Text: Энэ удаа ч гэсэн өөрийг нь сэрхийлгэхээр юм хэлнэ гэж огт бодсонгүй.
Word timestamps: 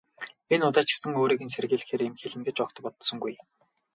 Энэ 0.53 0.63
удаа 0.69 0.83
ч 0.85 0.89
гэсэн 0.95 1.11
өөрийг 1.19 1.41
нь 1.43 1.53
сэрхийлгэхээр 1.55 2.05
юм 2.07 2.15
хэлнэ 2.21 2.43
гэж 2.47 2.57
огт 2.65 2.77
бодсонгүй. 2.83 3.33